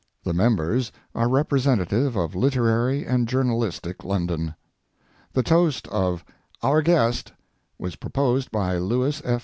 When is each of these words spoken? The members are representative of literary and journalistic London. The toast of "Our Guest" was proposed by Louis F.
The 0.23 0.33
members 0.33 0.91
are 1.13 1.29
representative 1.29 2.15
of 2.15 2.33
literary 2.33 3.05
and 3.05 3.27
journalistic 3.27 4.03
London. 4.03 4.55
The 5.33 5.43
toast 5.43 5.87
of 5.89 6.25
"Our 6.63 6.81
Guest" 6.81 7.33
was 7.77 7.95
proposed 7.97 8.49
by 8.49 8.79
Louis 8.79 9.21
F. 9.23 9.39